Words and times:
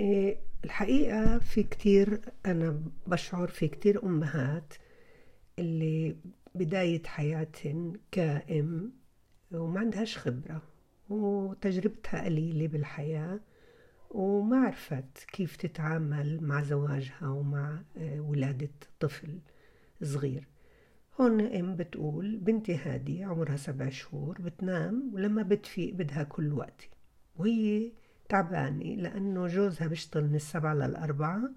إيه، 0.00 0.38
الحقيقة 0.64 1.38
في 1.38 1.62
كتير 1.62 2.20
أنا 2.46 2.82
بشعر 3.06 3.48
في 3.48 3.68
كتير 3.68 4.02
أمهات 4.04 4.74
اللي 5.58 6.16
بداية 6.54 7.02
حياتهن 7.06 7.92
كأم 8.10 8.92
وما 9.52 9.80
عندهاش 9.80 10.18
خبرة 10.18 10.62
وتجربتها 11.08 12.24
قليلة 12.24 12.66
بالحياة 12.66 13.40
وما 14.10 14.56
عرفت 14.56 15.24
كيف 15.32 15.56
تتعامل 15.56 16.42
مع 16.42 16.62
زواجها 16.62 17.28
ومع 17.28 17.82
آه، 17.96 18.20
ولادة 18.20 18.70
طفل 19.00 19.38
صغير. 20.02 20.48
هون 21.20 21.40
أم 21.40 21.76
بتقول 21.76 22.36
بنتي 22.36 22.76
هادي 22.76 23.24
عمرها 23.24 23.56
سبع 23.56 23.88
شهور 23.88 24.42
بتنام 24.42 25.10
ولما 25.14 25.42
بتفيق 25.42 25.94
بدها 25.94 26.22
كل 26.22 26.52
وقتي 26.52 26.90
وهي 27.36 27.92
تعبانة 28.30 28.94
لأنه 28.94 29.46
جوزها 29.46 29.86
بيشتغل 29.86 30.24
من 30.24 30.34
السبعة 30.34 30.74
للأربعة 30.74 31.50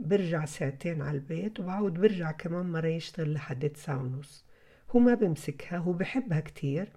برجع 0.00 0.44
ساعتين 0.44 1.02
على 1.02 1.16
البيت 1.16 1.60
وبعود 1.60 1.94
برجع 1.94 2.30
كمان 2.30 2.66
مرة 2.66 2.86
يشتغل 2.86 3.32
لحد 3.32 3.68
تسعة 3.68 4.02
ونص. 4.02 4.44
هو 4.90 5.00
ما 5.00 5.14
بمسكها 5.14 5.78
هو 5.78 5.92
بحبها 5.92 6.40
كتير 6.40 6.92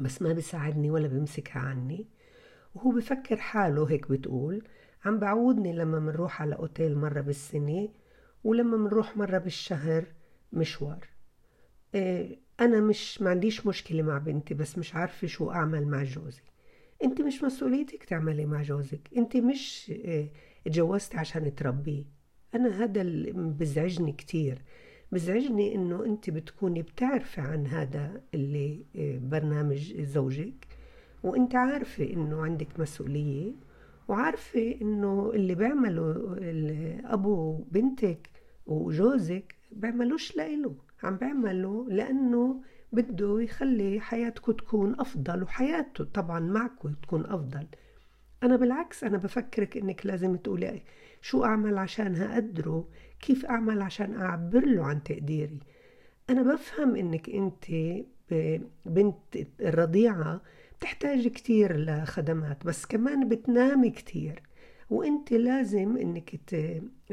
بس 0.00 0.22
ما 0.22 0.32
بيساعدني 0.32 0.90
ولا 0.90 1.08
بمسكها 1.08 1.60
عني. 1.60 2.06
وهو 2.74 2.90
بفكر 2.90 3.36
حاله 3.36 3.90
هيك 3.90 4.10
بتقول 4.10 4.64
عم 5.04 5.18
بعودني 5.18 5.72
لما 5.72 6.00
منروح 6.00 6.42
على 6.42 6.54
أوتيل 6.54 6.98
مرة 6.98 7.20
بالسنة 7.20 7.88
ولما 8.44 8.76
منروح 8.76 9.16
مرة 9.16 9.38
بالشهر 9.38 10.04
مشوار. 10.52 11.06
إيه 11.94 12.38
أنا 12.60 12.80
مش 12.80 13.22
ما 13.22 13.30
عنديش 13.30 13.66
مشكلة 13.66 14.02
مع 14.02 14.18
بنتي 14.18 14.54
بس 14.54 14.78
مش 14.78 14.94
عارفة 14.94 15.26
شو 15.26 15.50
أعمل 15.50 15.86
مع 15.86 16.02
جوزي. 16.02 16.42
انت 17.04 17.20
مش 17.20 17.44
مسؤوليتك 17.44 18.04
تعملي 18.04 18.46
مع 18.46 18.62
جوزك 18.62 19.00
انت 19.16 19.36
مش 19.36 19.92
اتجوزتي 20.66 21.16
عشان 21.16 21.54
تربيه. 21.54 22.04
أنا 22.54 22.84
هذا 22.84 23.00
اللي 23.00 23.32
بزعجني 23.32 24.12
كتير. 24.12 24.62
بزعجني 25.12 25.74
إنه 25.74 26.04
انت 26.04 26.30
بتكوني 26.30 26.82
بتعرفي 26.82 27.40
عن 27.40 27.66
هذا 27.66 28.22
اللي 28.34 28.84
برنامج 29.22 30.00
زوجك 30.00 30.66
وانت 31.22 31.54
عارفة 31.54 32.04
إنه 32.04 32.42
عندك 32.42 32.80
مسؤولية 32.80 33.52
وعارفة 34.08 34.76
إنه 34.82 35.30
اللي 35.34 35.54
بيعمله 35.54 36.36
أبو 37.04 37.56
بنتك 37.56 38.30
وجوزك 38.66 39.54
بيعملوش 39.72 40.36
لإله. 40.36 40.74
عم 41.02 41.16
بيعمله 41.16 41.86
لأنه 41.88 42.62
بده 42.92 43.40
يخلي 43.40 44.00
حياتكم 44.00 44.52
تكون 44.52 45.00
أفضل 45.00 45.42
وحياته 45.42 46.04
طبعا 46.04 46.40
معكم 46.40 46.94
تكون 47.02 47.26
أفضل. 47.26 47.66
أنا 48.42 48.56
بالعكس 48.56 49.04
أنا 49.04 49.18
بفكرك 49.18 49.76
إنك 49.76 50.06
لازم 50.06 50.36
تقولي 50.36 50.82
شو 51.20 51.44
أعمل 51.44 51.78
عشان 51.78 52.16
أقدره 52.16 52.88
كيف 53.20 53.46
أعمل 53.46 53.82
عشان 53.82 54.14
أعبر 54.14 54.66
له 54.66 54.84
عن 54.84 55.02
تقديري؟ 55.02 55.60
أنا 56.30 56.42
بفهم 56.42 56.96
إنك 56.96 57.30
أنت 57.30 57.64
بنت 58.86 59.36
الرضيعة 59.60 60.40
بتحتاج 60.78 61.28
كتير 61.28 61.76
لخدمات 61.76 62.66
بس 62.66 62.86
كمان 62.86 63.28
بتنامي 63.28 63.90
كتير. 63.90 64.42
وأنت 64.90 65.32
لازم 65.32 65.96
إنك 65.96 66.40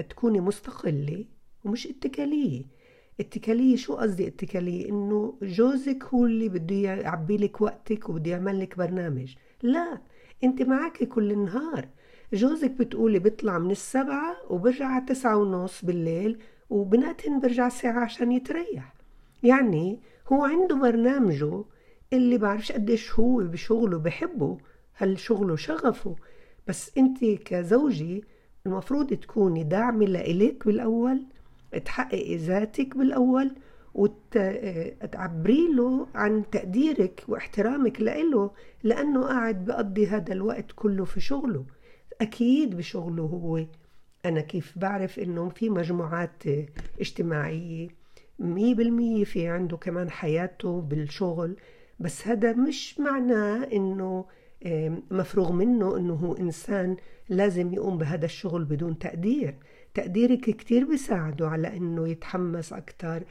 تكوني 0.10 0.40
مستقلة 0.40 1.26
ومش 1.66 1.88
اتكالية. 1.88 2.66
اتكالية 3.20 3.76
شو 3.76 3.96
قصدي 3.96 4.28
اتكالية؟ 4.28 4.90
إنه 4.90 5.34
جوزك 5.42 6.04
هو 6.04 6.26
اللي 6.26 6.50
بده 6.50 6.76
يعبي 6.76 7.38
لك 7.38 7.62
وقتك 7.62 8.10
وبده 8.10 8.32
يعمل 8.32 8.60
لك 8.60 8.78
برنامج. 8.78 9.36
لا 9.64 9.98
أنت 10.44 10.62
معك 10.62 11.04
كل 11.04 11.32
النهار. 11.32 11.88
جوزك 12.34 12.72
بتقولي 12.72 13.20
بيطلع 13.20 13.58
من 13.60 13.72
السبعة 13.72 14.38
وبرجع 14.50 14.86
على 14.86 15.06
تسعة 15.06 15.38
ونص 15.38 15.86
بالليل 15.86 16.40
وبنقتن 16.70 17.40
برجع 17.40 17.70
ساعة 17.70 18.00
عشان 18.00 18.32
يتريح. 18.32 18.94
يعني 19.44 20.00
هو 20.28 20.44
عنده 20.46 20.76
برنامجه 20.76 21.64
اللي 22.14 22.38
بعرفش 22.38 22.72
قديش 22.72 23.14
هو 23.20 23.38
بشغله 23.38 24.00
بحبه 24.00 24.58
هل 24.94 25.20
شغله 25.20 25.56
شغفه. 25.56 26.16
بس 26.68 26.98
أنت 26.98 27.26
كزوجي 27.26 28.24
المفروض 28.66 29.14
تكوني 29.14 29.64
داعمة 29.64 30.06
لإلك 30.06 30.66
بالأول. 30.66 31.24
تحققي 31.86 32.36
ذاتك 32.36 32.98
بالأول 32.98 33.52
وتعبري 33.94 35.68
له 35.76 36.08
عن 36.16 36.44
تقديرك 36.52 37.24
واحترامك 37.28 38.02
لإله 38.02 38.52
لأنه 38.84 39.24
قاعد 39.28 39.66
بقضي 39.66 40.08
هذا 40.08 40.34
الوقت 40.34 40.72
كله 40.76 41.06
في 41.06 41.20
شغله. 41.20 41.66
أكيد 42.22 42.78
بشغله 42.78 43.24
هو. 43.24 43.66
أنا 44.26 44.42
كيف 44.42 44.78
بعرف 44.78 45.20
إنه 45.20 45.50
في 45.50 45.70
مجموعات 45.70 46.44
اجتماعية؟ 47.00 47.88
مية 48.40 48.76
بالمية 48.76 49.24
في 49.24 49.48
عنده 49.48 49.78
كمان 49.78 50.10
حياته 50.10 50.82
بالشغل. 50.82 51.56
بس 52.00 52.28
هذا 52.28 52.54
مش 52.54 53.00
معناه 53.00 53.64
إنه 53.74 54.26
مفروغ 55.12 55.52
منه 55.52 55.98
إنه 55.98 56.14
هو 56.14 56.34
إنسان 56.34 56.98
لازم 57.30 57.74
يقوم 57.74 57.98
بهذا 57.98 58.26
الشغل 58.26 58.66
بدون 58.66 59.00
تقدير. 59.00 59.56
تقديرك 59.94 60.40
كتير 60.40 60.86
بيساعده 60.86 61.48
على 61.48 61.78
إنه 61.78 62.08
يتحمس 62.08 62.74
أكتر 62.74 63.24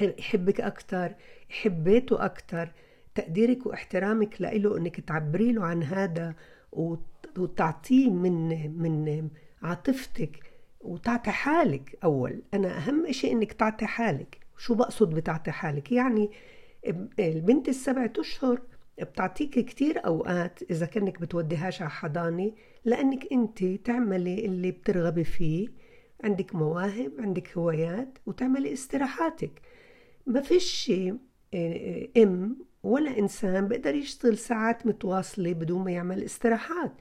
يحبك 0.00 0.60
أكتر 0.60 1.14
يحب 1.50 1.84
بيته 1.84 2.24
أكتر. 2.24 2.72
تقديرك 3.14 3.66
واحترامك 3.66 4.40
لإله 4.40 4.76
إنك 4.76 5.00
تعبري 5.00 5.52
له 5.52 5.64
عن 5.64 5.82
هذا 5.82 6.34
وتعطيه 7.38 8.10
من 8.10 8.48
من 8.82 9.28
عاطفتك 9.62 10.40
وتعطي 10.80 11.30
حالك. 11.30 11.98
أول 12.04 12.42
أنا 12.54 12.78
أهم 12.78 13.06
إشي 13.06 13.32
إنك 13.32 13.52
تعطي 13.52 13.86
حالك. 13.86 14.38
شو 14.58 14.74
بقصد 14.74 15.14
بتعطي 15.14 15.50
حالك؟ 15.50 15.92
يعني 15.92 16.30
البنت 17.18 17.68
السبعة 17.68 18.12
أشهر 18.18 18.60
بتعطيك 19.04 19.58
كتير 19.58 20.06
أوقات 20.06 20.62
إذا 20.70 20.86
كأنك 20.86 21.20
بتوديهاش 21.20 21.82
على 21.82 21.90
حضانة 21.90 22.52
لأنك 22.84 23.32
أنت 23.32 23.64
تعملي 23.64 24.44
اللي 24.44 24.70
بترغبي 24.70 25.24
فيه. 25.24 25.68
عندك 26.24 26.54
مواهب 26.54 27.12
عندك 27.18 27.58
هوايات 27.58 28.18
وتعملي 28.26 28.72
استراحاتك. 28.72 29.62
ما 30.26 30.40
فيش 30.40 30.92
آه، 31.54 32.08
أم 32.16 32.56
ولا 32.82 33.18
إنسان 33.18 33.68
بيقدر 33.68 33.94
يشتغل 33.94 34.38
ساعات 34.38 34.86
متواصلة 34.86 35.52
بدون 35.52 35.84
ما 35.84 35.90
يعمل 35.90 36.22
استراحات. 36.22 36.92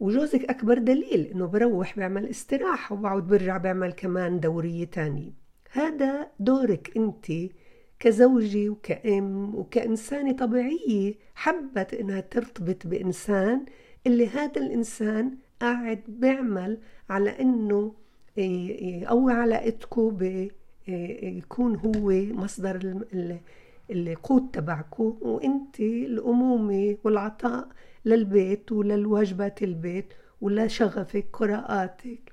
وجوزك 0.00 0.44
أكبر 0.44 0.78
دليل 0.78 1.26
إنه 1.26 1.46
بروح 1.46 1.96
بيعمل 1.96 2.26
استراحة 2.26 2.94
وبعد 2.94 3.26
برجع 3.26 3.56
بيعمل 3.56 3.92
كمان 3.92 4.40
دورية 4.40 4.84
تانية. 4.84 5.32
هذا 5.70 6.30
دورك 6.40 6.96
أنت 6.96 7.26
كزوجة 7.98 8.68
وكأم 8.68 9.54
وكإنسانة 9.54 10.32
طبيعية 10.32 11.14
حبت 11.34 11.94
إنها 11.94 12.20
ترتبط 12.20 12.86
بإنسان 12.86 13.64
اللي 14.06 14.28
هذا 14.28 14.60
الإنسان 14.62 15.36
قاعد 15.60 16.00
بيعمل 16.08 16.78
على 17.10 17.30
إنه 17.40 17.94
يقوي 18.36 19.32
علاقتكم 19.32 20.18
يكون 21.22 21.76
هو 21.76 22.10
مصدر 22.34 23.04
القوت 23.90 24.54
تبعكم 24.54 25.16
وإنت 25.20 25.80
الأمومة 25.80 26.96
والعطاء 27.04 27.68
للبيت 28.04 28.72
وللواجبات 28.72 29.62
البيت 29.62 30.06
ولشغفك 30.40 31.26
قراءاتك 31.32 32.32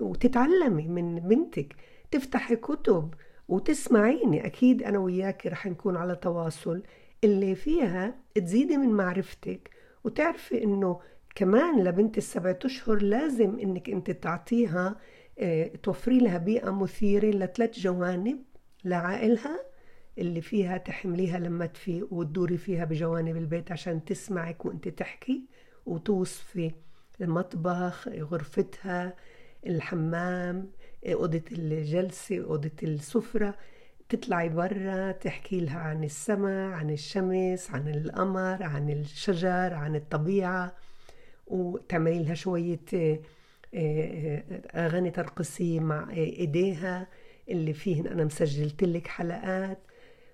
وتتعلمي 0.00 0.88
من 0.88 1.20
بنتك. 1.20 1.76
تفتحي 2.10 2.56
كتب 2.56 3.14
وتسمعيني 3.48 4.46
أكيد 4.46 4.82
أنا 4.82 4.98
وياك 4.98 5.46
رح 5.46 5.66
نكون 5.66 5.96
على 5.96 6.16
تواصل. 6.16 6.82
اللي 7.24 7.54
فيها 7.54 8.14
تزيدي 8.34 8.76
من 8.76 8.88
معرفتك 8.88 9.70
وتعرفي 10.04 10.64
إنه 10.64 11.00
كمان 11.34 11.84
لبنت 11.84 12.18
السبعة 12.18 12.58
أشهر 12.64 13.02
لازم 13.02 13.58
إنك 13.58 13.90
أنت 13.90 14.10
تعطيها 14.10 14.96
آه 15.38 15.66
توفري 15.82 16.18
لها 16.18 16.38
بيئة 16.38 16.70
مثيرة 16.70 17.26
لثلاث 17.26 17.78
جوانب 17.78 18.38
لعائلها. 18.84 19.60
اللي 20.18 20.40
فيها 20.40 20.76
تحمليها 20.76 21.38
لما 21.38 21.66
تفيق 21.66 22.12
وتدوري 22.12 22.56
فيها 22.56 22.84
بجوانب 22.84 23.36
البيت 23.36 23.72
عشان 23.72 24.04
تسمعك 24.04 24.64
وأنت 24.64 24.88
تحكي 24.88 25.44
وتوصفي 25.86 26.70
المطبخ 27.20 28.08
غرفتها 28.08 29.14
الحمام 29.66 30.70
أوضة 31.06 31.42
الجلسة 31.52 32.44
أوضة 32.44 32.70
السفرة 32.82 33.54
تطلعي 34.08 34.48
برا 34.48 35.12
تحكي 35.12 35.60
لها 35.60 35.78
عن 35.78 36.04
السماء 36.04 36.70
عن 36.70 36.90
الشمس 36.90 37.70
عن 37.70 37.88
القمر 37.88 38.62
عن 38.62 38.90
الشجر 38.90 39.74
عن 39.74 39.96
الطبيعة 39.96 40.72
وتعملي 41.46 42.22
لها 42.22 42.34
شوية 42.34 42.80
آه، 42.94 43.18
آه، 43.74 44.42
أغاني 44.74 45.10
ترقصي 45.10 45.80
مع 45.80 46.10
إيديها 46.10 47.06
اللي 47.48 47.72
فيهن 47.72 48.06
أنا 48.06 48.24
مسجلت 48.24 48.84
لك 48.84 49.06
حلقات. 49.06 49.78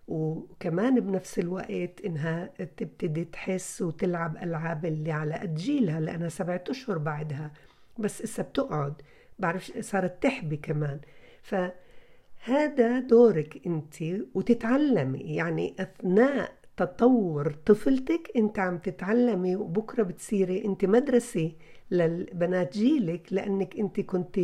وكمان 0.08 1.00
بنفس 1.00 1.38
الوقت 1.38 2.00
إنها 2.05 2.46
تبتدي 2.76 3.25
تحس 3.25 3.82
وتلعب 3.82 4.37
ألعاب 4.37 4.87
اللي 4.87 5.12
على 5.12 5.34
قد 5.34 5.55
جيلها 5.55 6.00
لأنها 6.00 6.28
سبعة 6.28 6.64
أشهر 6.69 6.99
بعدها. 6.99 7.52
بس 7.99 8.22
إسا 8.22 8.43
بتقعد. 8.43 9.02
بعرف 9.40 9.72
صارت 9.81 10.22
تحبي 10.22 10.56
كمان. 10.56 11.00
فهذا 11.42 12.98
دورك 13.00 13.66
انت 13.66 13.94
وتتعلمي 14.34 15.19
يعني 15.19 15.75
أثناء 15.81 16.52
تطور 16.76 17.52
طفلتك 17.66 18.31
انت 18.37 18.58
عم 18.58 18.78
تتعلمي 18.78 19.56
وبكرة 19.56 20.02
بتصيري 20.02 20.64
انت 20.64 20.84
مدرسة 20.84 21.52
للبنات 21.90 22.78
جيلك 22.78 23.32
لأنك 23.32 23.76
انت 23.76 24.00
كنت 24.00 24.40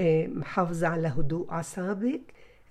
آه، 0.00 0.26
محافظة 0.26 0.88
على 0.88 1.08
هدوء 1.08 1.50
أعصابك 1.50 2.20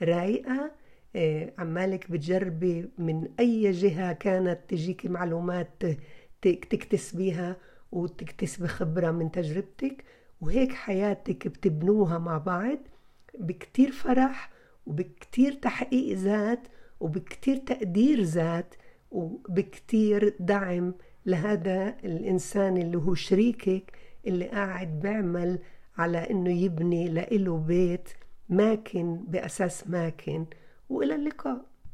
رايقة 0.01 0.71
آه، 1.15 1.53
عمالك 1.57 2.11
بتجربي 2.11 2.89
من 2.97 3.27
أي 3.39 3.71
جهة 3.71 4.13
كانت 4.13 4.59
تجيكي 4.67 5.07
معلومات 5.07 5.83
تكتسبيها 6.41 7.57
وتكتسبي 7.91 8.67
خبره 8.67 9.11
من 9.11 9.31
تجربتك. 9.31 10.03
وهيك 10.41 10.73
حياتك 10.73 11.47
بتبنوها 11.47 12.17
مع 12.17 12.37
بعض 12.37 12.77
بكتير 13.39 13.91
فرح 13.91 14.51
وبكتير 14.85 15.53
تحقيق 15.53 16.17
ذات 16.17 16.67
وبكتير 16.99 17.57
تقدير 17.57 18.21
ذات 18.21 18.75
وبكتير 19.11 20.35
دعم 20.39 20.93
لهذا 21.25 21.97
الإنسان 22.03 22.77
اللي 22.77 22.97
هو 22.97 23.13
شريكك 23.13 23.91
اللي 24.27 24.45
قاعد 24.47 24.99
بيعمل 24.99 25.59
على 25.97 26.17
إنه 26.29 26.51
يبني 26.51 27.07
لإله 27.09 27.57
بيت 27.57 28.09
ماكن 28.49 29.17
بأساس 29.27 29.87
ماكن. 29.87 30.45
وإلى 30.89 31.15
اللقاء. 31.15 31.65